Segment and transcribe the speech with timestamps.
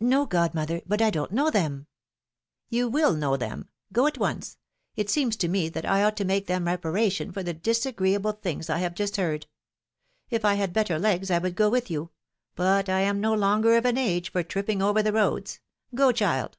[0.00, 1.86] No, godmother, but I don't know them."
[2.70, 3.68] You will know them.
[3.92, 4.56] Goat once;
[4.96, 8.70] it seems to me that I ought to make them reparation for the disagreeable things
[8.70, 9.46] I have just heard.
[10.30, 12.08] If I had better legs I would go with you;
[12.54, 15.60] but I am no longer of an age for tripping over the roads.
[15.94, 16.56] Go, child.